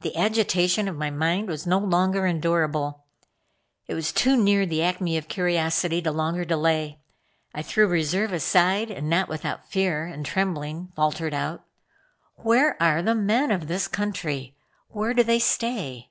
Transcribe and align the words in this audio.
The 0.00 0.14
agitation 0.14 0.88
of 0.88 0.96
my 0.98 1.08
mind 1.08 1.48
was 1.48 1.66
not 1.66 1.82
longer 1.88 2.26
endurable. 2.26 3.06
I 3.88 3.94
was 3.94 4.12
too 4.12 4.36
near 4.36 4.66
the 4.66 4.82
acme 4.82 5.16
of 5.16 5.26
curiosity 5.26 6.02
to 6.02 6.12
longer 6.12 6.44
delay. 6.44 7.00
I 7.54 7.62
threw 7.62 7.88
reserve 7.88 8.30
aside 8.34 8.90
and 8.90 9.08
not 9.08 9.30
without 9.30 9.66
fear 9.66 10.04
and 10.04 10.26
trembling 10.26 10.92
faltered 10.94 11.32
out: 11.32 11.64
"Where 12.34 12.76
are 12.78 13.00
the 13.00 13.14
men 13.14 13.50
of 13.50 13.68
this 13.68 13.88
country? 13.88 14.54
Where 14.88 15.14
do 15.14 15.22
they 15.24 15.38
stay?" 15.38 16.10